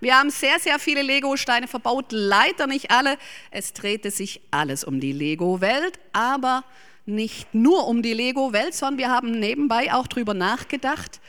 [0.00, 3.18] Wir haben sehr, sehr viele Lego-Steine verbaut, leider nicht alle.
[3.50, 6.62] Es drehte sich alles um die Lego-Welt, aber
[7.04, 11.20] nicht nur um die Lego-Welt, sondern wir haben nebenbei auch darüber nachgedacht,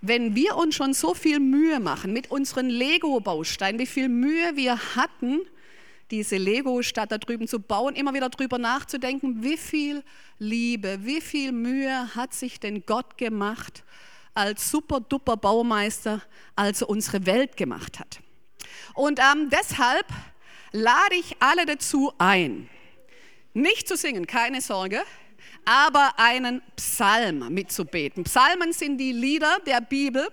[0.00, 4.78] wenn wir uns schon so viel Mühe machen mit unseren Lego-Bausteinen, wie viel Mühe wir
[4.96, 5.40] hatten,
[6.10, 10.02] diese Lego-Stadt da drüben zu bauen, immer wieder darüber nachzudenken, wie viel
[10.38, 13.84] Liebe, wie viel Mühe hat sich denn Gott gemacht
[14.36, 16.22] als super duper Baumeister,
[16.54, 18.20] als er unsere Welt gemacht hat.
[18.94, 20.06] Und ähm, deshalb
[20.72, 22.68] lade ich alle dazu ein,
[23.54, 25.02] nicht zu singen, keine Sorge,
[25.64, 28.24] aber einen Psalm mitzubeten.
[28.24, 30.28] Psalmen sind die Lieder der Bibel.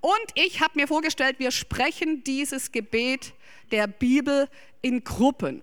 [0.00, 3.32] Und ich habe mir vorgestellt, wir sprechen dieses Gebet
[3.70, 4.48] der Bibel
[4.82, 5.62] in Gruppen.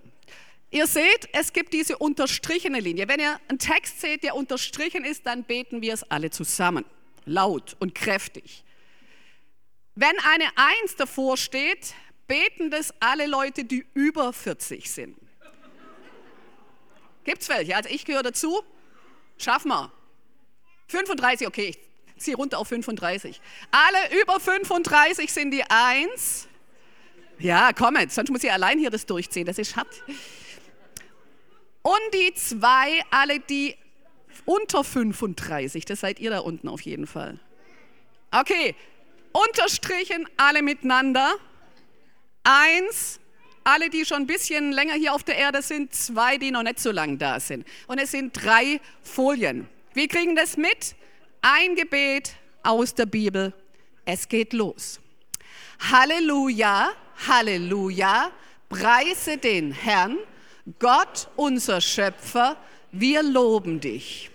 [0.70, 3.08] Ihr seht, es gibt diese unterstrichene Linie.
[3.08, 6.84] Wenn ihr einen Text seht, der unterstrichen ist, dann beten wir es alle zusammen,
[7.28, 8.64] laut und kräftig.
[9.94, 11.94] Wenn eine Eins davor steht,
[12.26, 15.16] beten das alle Leute, die über 40 sind.
[17.24, 17.76] Gibt es welche?
[17.76, 18.62] Also ich gehöre dazu.
[19.36, 19.92] Schaffen wir.
[20.88, 21.76] 35, okay,
[22.16, 23.40] ich ziehe runter auf 35.
[23.70, 26.48] Alle über 35 sind die Eins.
[27.38, 30.02] Ja, komm jetzt, sonst muss ich allein hier das durchziehen, das ist hart.
[31.82, 33.76] Und die zwei, alle die
[34.48, 37.38] unter 35, das seid ihr da unten auf jeden Fall.
[38.30, 38.74] Okay,
[39.32, 41.34] unterstrichen alle miteinander.
[42.44, 43.20] Eins,
[43.62, 46.78] alle, die schon ein bisschen länger hier auf der Erde sind, zwei, die noch nicht
[46.78, 47.66] so lange da sind.
[47.88, 49.68] Und es sind drei Folien.
[49.92, 50.96] Wir kriegen das mit.
[51.42, 53.52] Ein Gebet aus der Bibel.
[54.06, 54.98] Es geht los.
[55.92, 56.88] Halleluja,
[57.26, 58.32] Halleluja,
[58.70, 60.16] preise den Herrn,
[60.78, 62.56] Gott unser Schöpfer,
[62.90, 64.30] wir loben dich.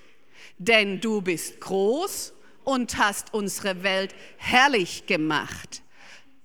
[0.58, 5.82] Denn du bist groß und hast unsere Welt herrlich gemacht.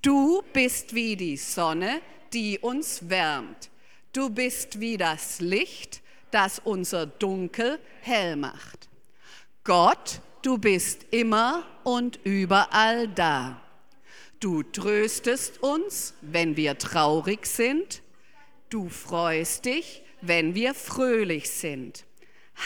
[0.02, 2.00] Du bist wie die Sonne,
[2.32, 3.70] die uns wärmt.
[4.12, 8.88] Du bist wie das Licht, das unser Dunkel hell macht.
[9.64, 13.60] Gott, du bist immer und überall da.
[14.40, 18.02] Du tröstest uns, wenn wir traurig sind.
[18.70, 22.04] Du freust dich, wenn wir fröhlich sind.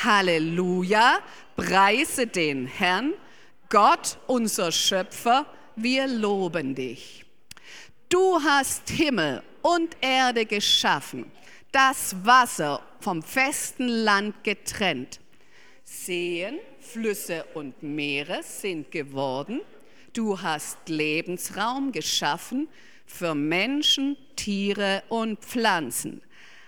[0.03, 1.19] Halleluja,
[1.57, 3.15] preise den Herrn,
[3.69, 7.25] Gott, unser Schöpfer, wir loben dich.
[8.09, 11.31] Du hast Himmel und Erde geschaffen,
[11.71, 15.21] das Wasser vom festen Land getrennt.
[15.85, 19.61] Seen, Flüsse und Meere sind geworden.
[20.13, 22.69] Du hast Lebensraum geschaffen
[23.07, 26.23] für Menschen, Tiere und Pflanzen.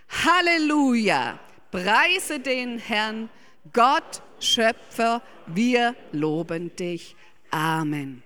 [0.09, 1.39] Halleluja!
[1.75, 3.29] Preise den Herrn,
[3.73, 7.17] Gott, Schöpfer, wir loben dich.
[7.51, 8.23] Amen.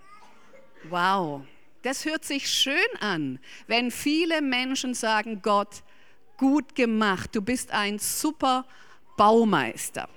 [0.90, 1.46] Wow.
[1.80, 5.82] Das hört sich schön an, wenn viele Menschen sagen, Gott,
[6.36, 8.66] gut gemacht, du bist ein super
[9.16, 10.10] Baumeister.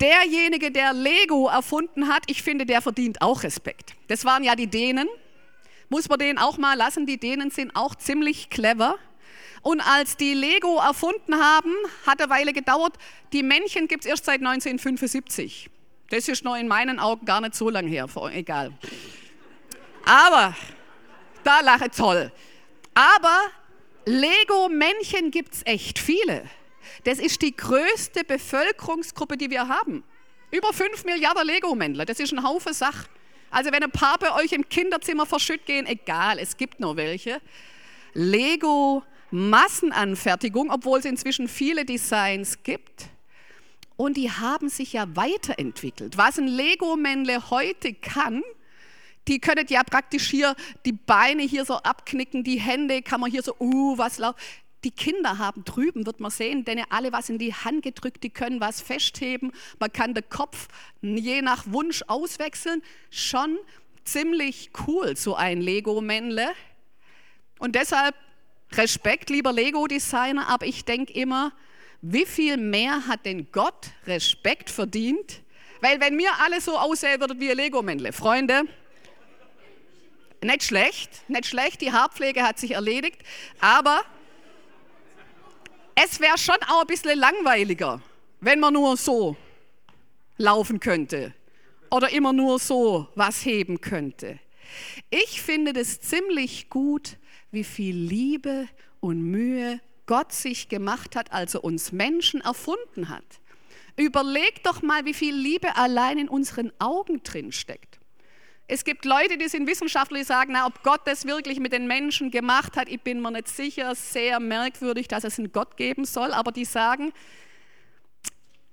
[0.00, 3.94] Derjenige, der Lego erfunden hat, ich finde, der verdient auch Respekt.
[4.08, 5.06] Das waren ja die Dänen.
[5.88, 8.98] Muss man denen auch mal lassen, die Dänen sind auch ziemlich clever.
[9.62, 11.72] Und als die Lego erfunden haben,
[12.04, 12.94] hat eine Weile gedauert.
[13.32, 15.70] Die Männchen gibt es erst seit 1975.
[16.10, 18.72] Das ist noch in meinen Augen gar nicht so lange her, egal.
[20.04, 20.54] Aber,
[21.44, 22.32] da lache toll.
[22.92, 23.40] Aber
[24.04, 26.44] Lego-Männchen gibt es echt viele.
[27.04, 30.02] Das ist die größte Bevölkerungsgruppe, die wir haben.
[30.50, 33.06] Über 5 Milliarden Lego-Männler, das ist ein Haufen Sach.
[33.50, 37.40] Also wenn ein paar bei euch im Kinderzimmer verschütt gehen, egal, es gibt noch welche.
[38.14, 43.06] Lego Massenanfertigung, obwohl es inzwischen viele Designs gibt.
[43.96, 46.16] Und die haben sich ja weiterentwickelt.
[46.16, 48.42] Was ein Lego-Männle heute kann,
[49.28, 50.54] die können ja praktisch hier
[50.84, 54.38] die Beine hier so abknicken, die Hände kann man hier so, uh, was laufen.
[54.84, 58.30] Die Kinder haben drüben, wird man sehen, denn alle was in die Hand gedrückt, die
[58.30, 59.52] können was festheben.
[59.78, 60.66] Man kann den Kopf
[61.00, 62.82] je nach Wunsch auswechseln.
[63.10, 63.58] Schon
[64.04, 66.48] ziemlich cool, so ein Lego-Männle.
[67.60, 68.16] Und deshalb
[68.76, 71.52] Respekt, lieber Lego-Designer, aber ich denke immer,
[72.00, 75.42] wie viel mehr hat denn Gott Respekt verdient?
[75.80, 78.62] Weil wenn mir alle so aussehen würden wie ein Lego-Männle, Freunde,
[80.42, 83.22] nicht schlecht, nicht schlecht, die Haarpflege hat sich erledigt,
[83.60, 84.02] aber
[85.94, 88.00] es wäre schon auch ein bisschen langweiliger,
[88.40, 89.36] wenn man nur so
[90.38, 91.34] laufen könnte
[91.90, 94.40] oder immer nur so was heben könnte.
[95.10, 97.18] Ich finde das ziemlich gut,
[97.52, 98.66] wie viel Liebe
[99.00, 103.24] und Mühe Gott sich gemacht hat, als er uns Menschen erfunden hat.
[103.96, 108.00] Überleg doch mal, wie viel Liebe allein in unseren Augen drin steckt.
[108.68, 111.86] Es gibt Leute, die sind Wissenschaftler, die sagen, na, ob Gott das wirklich mit den
[111.86, 116.06] Menschen gemacht hat, ich bin mir nicht sicher, sehr merkwürdig, dass es einen Gott geben
[116.06, 117.12] soll, aber die sagen,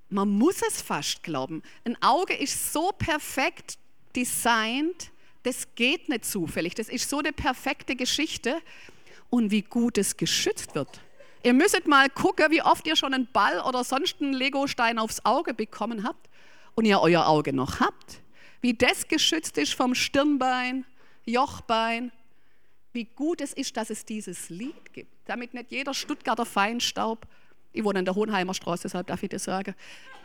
[0.10, 1.64] man muss es fast glauben.
[1.84, 3.78] Ein Auge ist so perfekt
[4.16, 5.12] designt,
[5.44, 6.76] das geht nicht zufällig.
[6.76, 8.62] Das ist so eine perfekte Geschichte
[9.30, 11.02] und wie gut es geschützt wird.
[11.44, 15.24] Ihr müsstet mal gucken, wie oft ihr schon einen Ball oder sonst einen Legostein aufs
[15.24, 16.30] Auge bekommen habt
[16.76, 18.22] und ihr euer Auge noch habt.
[18.62, 20.86] Wie das geschützt ist vom Stirnbein,
[21.26, 22.12] Jochbein.
[22.92, 27.26] Wie gut es ist, dass es dieses Lied gibt, damit nicht jeder Stuttgarter Feinstaub,
[27.72, 29.76] ich wohne in der Hohenheimer Straße, deshalb darf ich das sagen,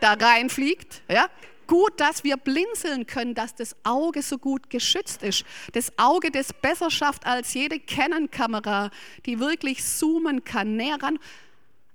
[0.01, 1.03] da reinfliegt.
[1.09, 1.29] Ja?
[1.67, 5.45] Gut, dass wir blinzeln können, dass das Auge so gut geschützt ist.
[5.73, 8.91] Das Auge, das besser schafft als jede Canon-Kamera,
[9.25, 11.19] die wirklich zoomen kann, näher ran.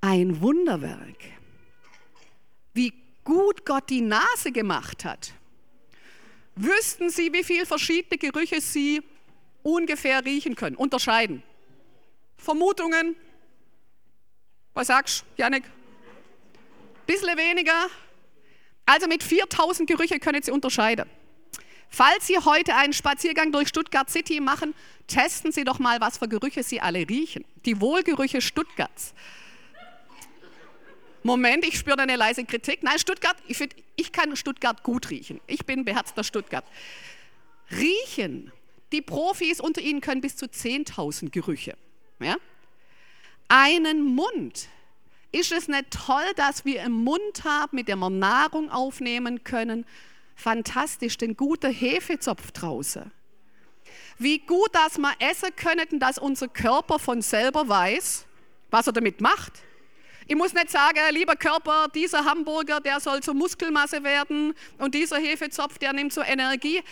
[0.02, 1.18] Ein Wunderwerk.
[2.74, 2.94] Wie
[3.24, 5.34] gut Gott die Nase gemacht hat.
[6.56, 9.02] Wüssten Sie, wie viele verschiedene Gerüche Sie
[9.62, 11.44] ungefähr riechen können, unterscheiden?
[12.38, 13.16] Vermutungen?
[14.74, 15.64] Was sagst du, Janik?
[17.06, 17.88] Bisschen weniger,
[18.90, 21.08] also mit 4000 Gerüche können Sie unterscheiden.
[21.90, 24.74] Falls Sie heute einen Spaziergang durch Stuttgart City machen,
[25.06, 27.46] testen Sie doch mal, was für Gerüche Sie alle riechen.
[27.66, 29.14] Die Wohlgerüche Stuttgarts.
[31.22, 32.82] Moment, ich spüre eine leise Kritik.
[32.82, 35.40] Nein, Stuttgart, ich, find, ich kann Stuttgart gut riechen.
[35.46, 36.66] Ich bin beherzter Stuttgart.
[37.70, 38.52] Riechen.
[38.92, 41.78] Die Profis unter Ihnen können bis zu 10.000 Gerüche.
[42.20, 42.38] Ja?
[43.50, 44.68] Einen Mund
[45.32, 49.86] ist es nicht toll, dass wir einen Mund haben, mit dem wir Nahrung aufnehmen können?
[50.36, 53.12] Fantastisch, den guten Hefezopf draußen.
[54.18, 58.26] Wie gut, dass wir essen können, dass unser Körper von selber weiß,
[58.72, 59.54] was er damit macht.
[60.28, 65.18] Ich muss nicht sagen, lieber Körper, dieser Hamburger, der soll zur Muskelmasse werden und dieser
[65.18, 66.84] Hefezopf, der nimmt zur Energie.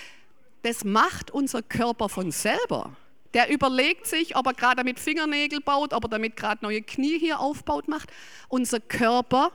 [0.63, 2.95] Das macht unser Körper von selber.
[3.33, 7.19] Der überlegt sich, ob er gerade damit Fingernägel baut, ob er damit gerade neue Knie
[7.19, 8.09] hier aufbaut, macht.
[8.47, 9.51] Unser Körper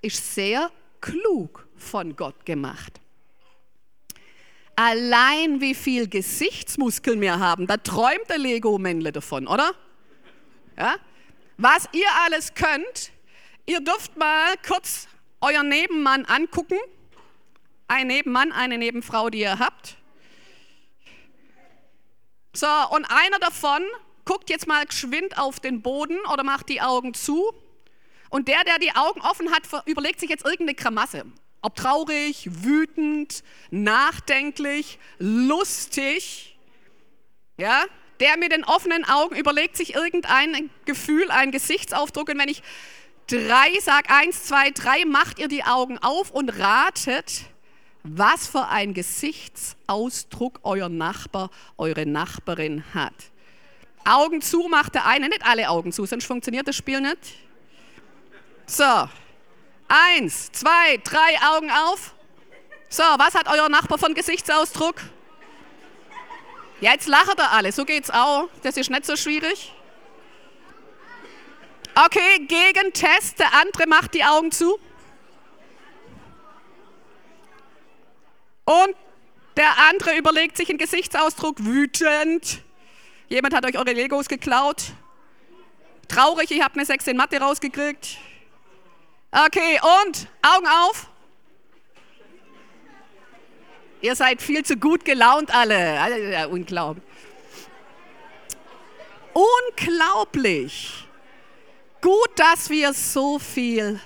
[0.00, 0.70] ist sehr
[1.00, 3.00] klug von Gott gemacht.
[4.76, 9.74] Allein wie viel Gesichtsmuskeln wir haben, da träumt der Lego-Männle davon, oder?
[10.78, 10.96] Ja?
[11.58, 13.12] Was ihr alles könnt,
[13.66, 15.06] ihr dürft mal kurz
[15.42, 16.78] euren Nebenmann angucken.
[17.88, 19.98] Ein Nebenmann, eine Nebenfrau, die ihr habt.
[22.52, 23.82] So, und einer davon
[24.24, 27.52] guckt jetzt mal geschwind auf den Boden oder macht die Augen zu.
[28.28, 31.24] Und der, der die Augen offen hat, überlegt sich jetzt irgendeine Kramasse.
[31.62, 36.56] Ob traurig, wütend, nachdenklich, lustig.
[37.56, 37.84] Ja,
[38.20, 42.28] der mit den offenen Augen überlegt sich irgendein Gefühl, einen Gesichtsaufdruck.
[42.30, 42.62] Und wenn ich
[43.26, 47.42] drei sage, eins, zwei, drei, macht ihr die Augen auf und ratet,
[48.02, 53.14] was für ein Gesichtsausdruck euer Nachbar, eure Nachbarin hat.
[54.04, 57.18] Augen zu macht der eine, nicht alle Augen zu, sonst funktioniert das Spiel nicht.
[58.66, 59.08] So,
[59.88, 62.14] eins, zwei, drei Augen auf.
[62.88, 64.96] So, was hat euer Nachbar von Gesichtsausdruck?
[66.80, 68.48] Jetzt lachen da alle, so geht's auch.
[68.62, 69.72] Das ist nicht so schwierig.
[71.94, 74.78] Okay, Gegentest, der andere macht die Augen zu.
[78.70, 78.94] Und
[79.56, 82.62] der andere überlegt sich einen Gesichtsausdruck, wütend.
[83.28, 84.92] Jemand hat euch eure Legos geklaut.
[86.06, 88.18] Traurig, ich habe eine 6 in Mathe rausgekriegt.
[89.32, 91.08] Okay, und Augen auf.
[94.02, 96.48] Ihr seid viel zu gut gelaunt alle.
[96.48, 97.04] Unglaublich.
[99.32, 101.08] Unglaublich.
[102.00, 104.00] Gut, dass wir so viel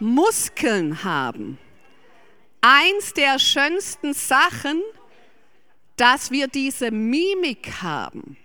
[0.00, 1.58] Muskeln haben
[2.66, 4.82] eins der schönsten Sachen,
[5.94, 8.36] dass wir diese Mimik haben,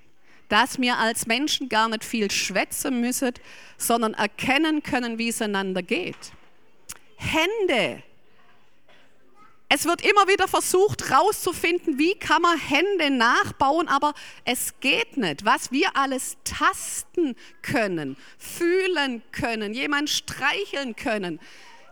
[0.47, 3.33] dass wir als Menschen gar nicht viel schwätzen müssen,
[3.77, 6.33] sondern erkennen können, wie es einander geht.
[7.15, 8.03] Hände.
[9.69, 14.13] Es wird immer wieder versucht herauszufinden, wie kann man Hände nachbauen, aber
[14.45, 15.45] es geht nicht.
[15.45, 21.39] Was wir alles tasten können, fühlen können, jemand streicheln können,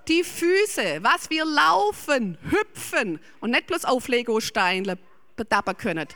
[0.07, 4.97] die Füße, was wir laufen, hüpfen und nicht bloß auf Legosteine
[5.35, 6.07] bedappen können.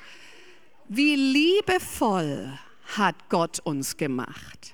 [0.90, 2.60] Wie liebevoll
[2.98, 4.74] hat Gott uns gemacht.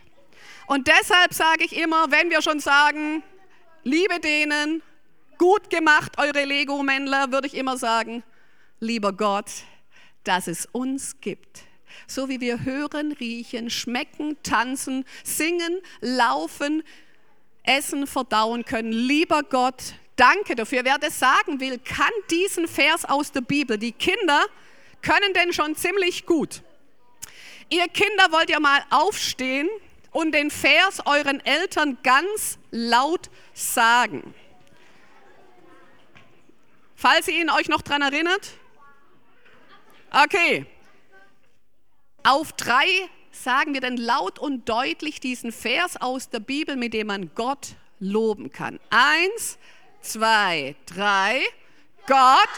[0.67, 3.23] Und deshalb sage ich immer, wenn wir schon sagen,
[3.83, 4.83] liebe denen,
[5.37, 8.23] gut gemacht, eure Lego-Männler, würde ich immer sagen,
[8.79, 9.49] lieber Gott,
[10.23, 11.63] dass es uns gibt.
[12.07, 16.83] So wie wir hören, riechen, schmecken, tanzen, singen, laufen,
[17.69, 18.91] essen, verdauen können.
[18.91, 20.83] Lieber Gott, danke dafür.
[20.83, 23.77] Wer das sagen will, kann diesen Vers aus der Bibel.
[23.77, 24.43] Die Kinder
[25.01, 26.63] können den schon ziemlich gut.
[27.69, 29.69] Ihr Kinder wollt ihr mal aufstehen
[30.11, 34.33] und den Vers euren Eltern ganz laut sagen.
[36.95, 38.49] Falls ihr ihn euch noch daran erinnert.
[40.11, 40.65] Okay.
[42.23, 43.09] Auf drei
[43.43, 47.75] sagen wir dann laut und deutlich diesen Vers aus der Bibel, mit dem man Gott
[47.99, 48.79] loben kann.
[48.89, 49.57] Eins,
[50.01, 51.41] zwei, drei.
[52.07, 52.49] Gott.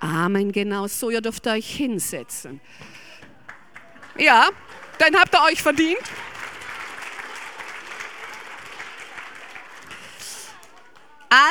[0.00, 1.10] Amen, genau so.
[1.10, 2.60] Ihr dürft euch hinsetzen.
[4.18, 4.48] Ja,
[4.98, 6.02] dann habt ihr euch verdient.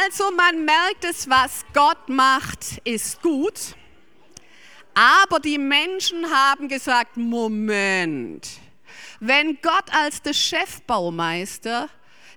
[0.06, 3.76] Also man merkt es, was Gott macht, ist gut.
[4.94, 8.48] Aber die Menschen haben gesagt, Moment,
[9.20, 11.90] wenn Gott als der Chefbaumeister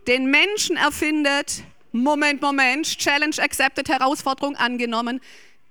[0.06, 5.20] den Menschen erfindet, Moment, Moment, Challenge accepted, Herausforderung angenommen,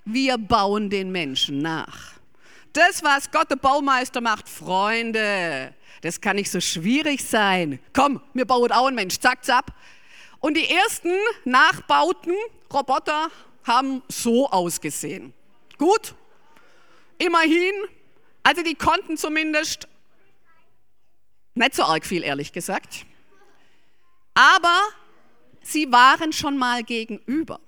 [0.04, 2.12] wir bauen den Menschen nach.
[2.72, 5.72] Das, was Gott der Baumeister macht, Freunde,
[6.02, 7.78] das kann nicht so schwierig sein.
[7.94, 9.66] Komm, wir bauen auch einen Mensch, zack, zack.
[10.40, 11.12] Und die ersten
[11.44, 12.34] Nachbauten,
[12.72, 13.30] Roboter,
[13.64, 15.32] haben so ausgesehen.
[15.78, 16.14] Gut,
[17.18, 17.74] immerhin,
[18.42, 19.88] also die konnten zumindest
[21.54, 23.06] nicht so arg viel, ehrlich gesagt.
[24.34, 24.78] Aber
[25.62, 27.58] sie waren schon mal gegenüber.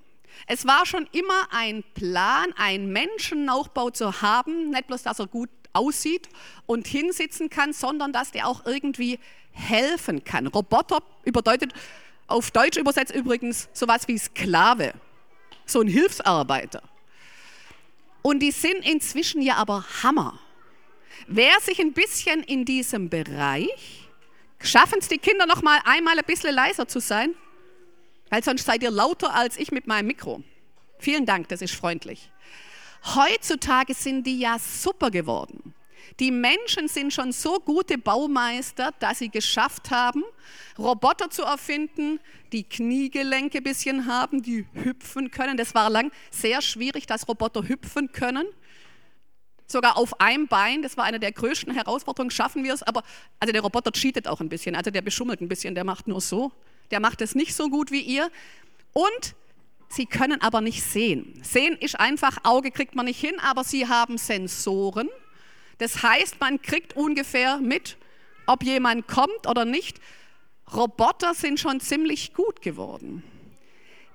[0.47, 5.49] Es war schon immer ein Plan, einen Menschennachbau zu haben, nicht bloß, dass er gut
[5.73, 6.29] aussieht
[6.65, 9.19] und hinsitzen kann, sondern dass der auch irgendwie
[9.51, 10.47] helfen kann.
[10.47, 11.73] Roboter bedeutet
[12.29, 14.93] auf Deutsch übersetzt übrigens sowas wie Sklave,
[15.65, 16.83] so ein Hilfsarbeiter.
[18.21, 20.39] Und die sind inzwischen ja aber Hammer.
[21.27, 24.09] Wer sich ein bisschen in diesem Bereich,
[24.61, 27.35] schaffen es die Kinder noch mal einmal ein bisschen leiser zu sein?
[28.29, 30.43] Weil sonst seid ihr lauter als ich mit meinem Mikro.
[30.99, 32.31] Vielen Dank, das ist freundlich.
[33.15, 35.68] Heutzutage sind die ja super geworden.
[36.19, 40.23] Die Menschen sind schon so gute Baumeister, dass sie geschafft haben,
[40.77, 42.19] Roboter zu erfinden,
[42.51, 45.55] die Kniegelenke ein bisschen haben, die hüpfen können.
[45.55, 48.45] Das war lang sehr schwierig, dass Roboter hüpfen können.
[49.65, 52.83] Sogar auf einem Bein, das war eine der größten Herausforderungen, schaffen wir es.
[52.83, 53.03] Aber
[53.39, 56.21] also der Roboter cheatet auch ein bisschen, also der beschummelt ein bisschen, der macht nur
[56.21, 56.51] so
[56.91, 58.29] der macht es nicht so gut wie ihr.
[58.93, 59.35] Und
[59.89, 61.39] sie können aber nicht sehen.
[61.43, 65.09] Sehen ist einfach, Auge kriegt man nicht hin, aber sie haben Sensoren.
[65.79, 67.97] Das heißt, man kriegt ungefähr mit,
[68.45, 69.99] ob jemand kommt oder nicht.
[70.73, 73.23] Roboter sind schon ziemlich gut geworden.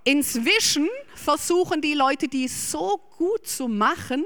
[0.05, 4.25] Inzwischen versuchen die Leute, die so gut zu machen,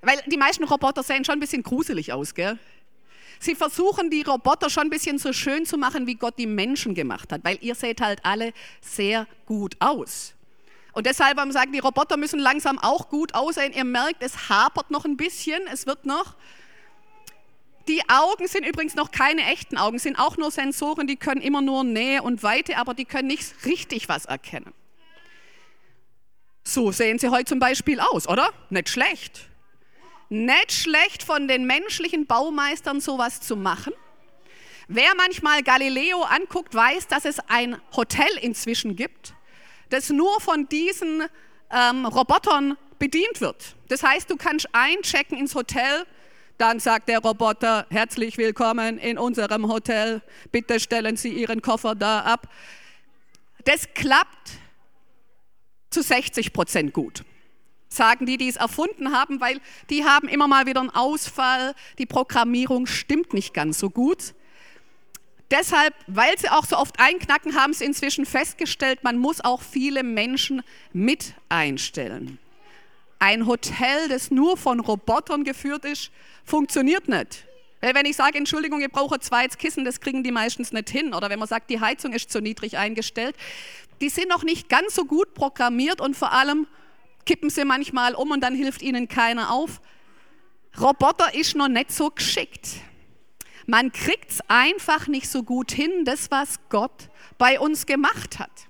[0.00, 2.58] weil die meisten Roboter sehen schon ein bisschen gruselig aus, gell?
[3.40, 6.94] Sie versuchen die Roboter schon ein bisschen so schön zu machen, wie Gott die Menschen
[6.94, 10.34] gemacht hat, weil ihr seht halt alle sehr gut aus.
[10.92, 13.72] Und deshalb haben sagen, die Roboter müssen langsam auch gut aussehen.
[13.72, 16.34] Ihr merkt, es hapert noch ein bisschen, es wird noch.
[17.88, 21.62] Die Augen sind übrigens noch keine echten Augen, sind auch nur Sensoren, die können immer
[21.62, 24.72] nur Nähe und Weite, aber die können nicht richtig was erkennen.
[26.64, 28.52] So sehen sie heute zum Beispiel aus, oder?
[28.68, 29.48] Nicht schlecht
[30.28, 33.92] nicht schlecht von den menschlichen Baumeistern sowas zu machen.
[34.86, 39.34] Wer manchmal Galileo anguckt, weiß, dass es ein Hotel inzwischen gibt,
[39.90, 41.24] das nur von diesen
[41.70, 43.76] ähm, Robotern bedient wird.
[43.88, 46.06] Das heißt, du kannst einchecken ins Hotel,
[46.58, 52.20] dann sagt der Roboter, herzlich willkommen in unserem Hotel, bitte stellen Sie Ihren Koffer da
[52.20, 52.48] ab.
[53.64, 54.50] Das klappt
[55.90, 57.24] zu 60 Prozent gut
[57.90, 62.04] sagen die, die es erfunden haben, weil die haben immer mal wieder einen Ausfall, die
[62.06, 64.34] Programmierung stimmt nicht ganz so gut.
[65.50, 70.02] Deshalb, weil sie auch so oft einknacken, haben sie inzwischen festgestellt, man muss auch viele
[70.02, 70.62] Menschen
[70.92, 72.38] mit einstellen.
[73.18, 76.10] Ein Hotel, das nur von Robotern geführt ist,
[76.44, 77.44] funktioniert nicht.
[77.80, 81.14] Weil wenn ich sage, Entschuldigung, ihr braucht zwei Kissen, das kriegen die meistens nicht hin.
[81.14, 83.36] Oder wenn man sagt, die Heizung ist zu niedrig eingestellt,
[84.00, 86.66] die sind noch nicht ganz so gut programmiert und vor allem
[87.26, 89.80] kippen sie manchmal um und dann hilft ihnen keiner auf.
[90.80, 92.68] Roboter ist noch nicht so geschickt.
[93.66, 98.67] Man kriegt es einfach nicht so gut hin, das, was Gott bei uns gemacht hat.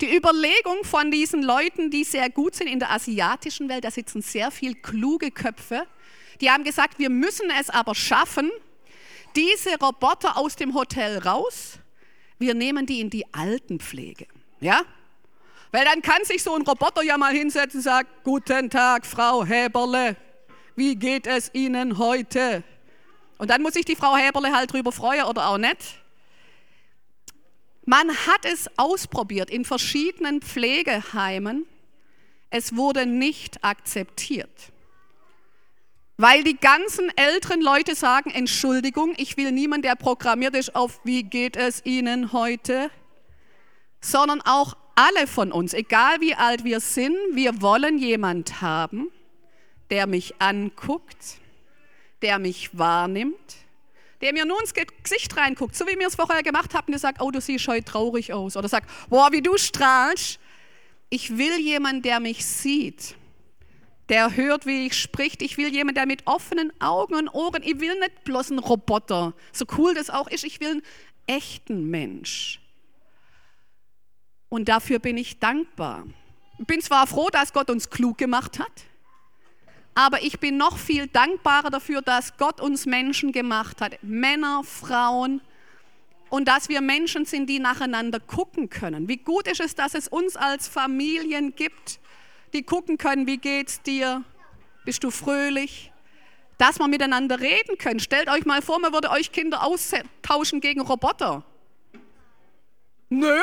[0.00, 4.22] Die Überlegung von diesen Leuten, die sehr gut sind in der asiatischen Welt, da sitzen
[4.22, 5.86] sehr viel kluge Köpfe,
[6.40, 8.50] die haben gesagt, wir müssen es aber schaffen,
[9.36, 11.78] diese Roboter aus dem Hotel raus,
[12.38, 14.26] wir nehmen die in die Altenpflege.
[14.60, 14.82] Ja?
[15.70, 19.44] Weil dann kann sich so ein Roboter ja mal hinsetzen und sagen, guten Tag, Frau
[19.44, 20.16] Häberle,
[20.76, 22.62] wie geht es Ihnen heute?
[23.38, 26.01] Und dann muss sich die Frau Häberle halt drüber freuen oder auch nicht.
[27.84, 31.66] Man hat es ausprobiert in verschiedenen Pflegeheimen.
[32.50, 34.72] Es wurde nicht akzeptiert.
[36.16, 41.24] Weil die ganzen älteren Leute sagen, Entschuldigung, ich will niemanden, der programmiert ist auf, wie
[41.24, 42.90] geht es Ihnen heute,
[44.00, 49.08] sondern auch alle von uns, egal wie alt wir sind, wir wollen jemand haben,
[49.90, 51.38] der mich anguckt,
[52.20, 53.56] der mich wahrnimmt,
[54.22, 57.20] der mir nur ins Gesicht reinguckt, so wie wir es vorher gemacht haben, der sagt,
[57.20, 58.56] oh, du siehst heute traurig aus.
[58.56, 60.38] Oder sagt, boah, wie du strahlst.
[61.10, 63.16] Ich will jemanden, der mich sieht,
[64.08, 65.42] der hört, wie ich spricht.
[65.42, 69.34] Ich will jemanden, der mit offenen Augen und Ohren, ich will nicht bloß einen Roboter,
[69.52, 70.82] so cool das auch ist, ich will einen
[71.26, 72.60] echten Mensch.
[74.48, 76.06] Und dafür bin ich dankbar.
[76.58, 78.84] Ich bin zwar froh, dass Gott uns klug gemacht hat,
[79.94, 85.40] aber ich bin noch viel dankbarer dafür, dass Gott uns Menschen gemacht hat, Männer, Frauen,
[86.30, 89.06] und dass wir Menschen sind, die nacheinander gucken können.
[89.06, 92.00] Wie gut ist es, dass es uns als Familien gibt,
[92.54, 94.24] die gucken können, wie geht's dir?
[94.86, 95.92] Bist du fröhlich?
[96.56, 98.00] Dass wir miteinander reden können.
[98.00, 101.44] Stellt euch mal vor, man würde euch Kinder austauschen gegen Roboter.
[103.10, 103.38] Nö,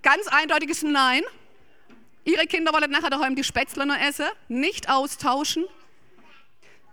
[0.00, 1.22] ganz eindeutiges Nein.
[2.24, 5.66] Ihre Kinder wollen nachher daheim die Spätzle noch essen, nicht austauschen.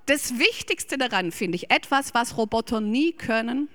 [0.07, 3.67] Das Wichtigste daran finde ich, etwas, was Roboter nie können,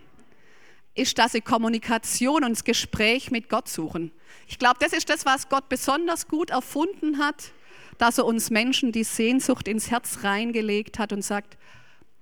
[0.95, 4.13] ist, dass sie Kommunikation und das Gespräch mit Gott suchen.
[4.49, 7.53] Ich glaube, das ist das, was Gott besonders gut erfunden hat,
[7.99, 11.59] dass er uns Menschen die Sehnsucht ins Herz reingelegt hat und sagt,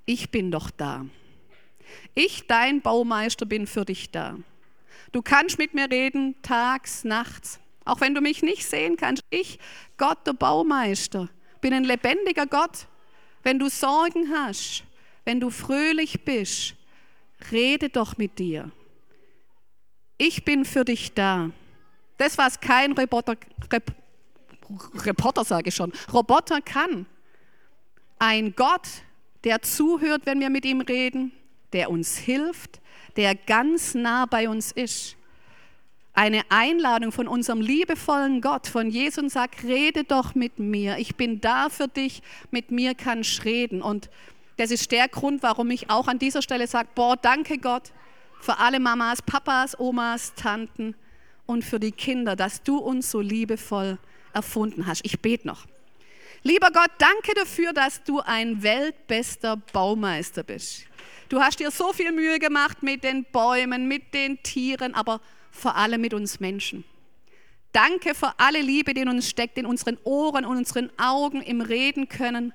[0.07, 1.07] ich bin doch da.
[2.15, 4.37] Ich, dein Baumeister, bin für dich da.
[5.13, 9.23] Du kannst mit mir reden, tags, nachts, auch wenn du mich nicht sehen kannst.
[9.31, 9.61] Ich,
[9.99, 11.29] Gott, der Baumeister,
[11.61, 12.89] bin ein lebendiger Gott,
[13.43, 14.85] wenn du Sorgen hast,
[15.25, 16.75] wenn du fröhlich bist,
[17.51, 18.71] rede doch mit dir.
[20.19, 21.51] Ich bin für dich da.
[22.19, 23.37] Das, was kein Reporter,
[23.73, 23.93] Rep,
[24.95, 27.07] Reporter sage ich schon, Roboter kann.
[28.19, 28.89] Ein Gott,
[29.45, 31.33] der zuhört, wenn wir mit ihm reden,
[31.73, 32.81] der uns hilft,
[33.17, 35.17] der ganz nah bei uns ist
[36.13, 40.99] eine Einladung von unserem liebevollen Gott, von Jesus und sagt, rede doch mit mir.
[40.99, 43.81] Ich bin da für dich, mit mir kannst reden.
[43.81, 44.11] Und
[44.57, 47.93] das ist der Grund, warum ich auch an dieser Stelle sage, boah, danke Gott
[48.41, 50.95] für alle Mamas, Papas, Omas, Tanten
[51.47, 53.99] und für die Kinder, dass du uns so liebevoll
[54.33, 55.05] erfunden hast.
[55.05, 55.67] Ich bete noch.
[56.43, 60.87] Lieber Gott, danke dafür, dass du ein weltbester Baumeister bist.
[61.29, 65.21] Du hast dir so viel Mühe gemacht mit den Bäumen, mit den Tieren, aber
[65.51, 66.85] vor allem mit uns Menschen.
[67.73, 71.61] Danke für alle Liebe, die in uns steckt, in unseren Ohren und unseren Augen, im
[71.61, 72.53] Reden können.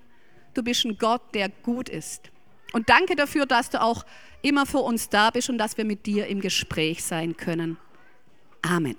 [0.53, 2.31] Du bist ein Gott, der gut ist.
[2.73, 4.05] Und danke dafür, dass du auch
[4.41, 7.77] immer für uns da bist und dass wir mit dir im Gespräch sein können.
[8.61, 8.97] Amen.